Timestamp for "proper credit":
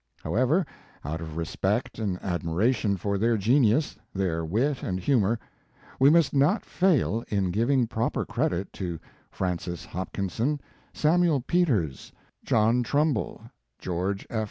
7.85-8.73